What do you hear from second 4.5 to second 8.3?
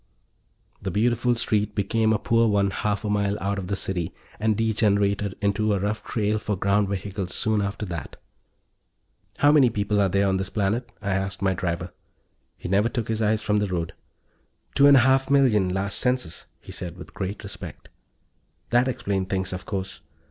degenerated into a rough trail for ground vehicles soon after that.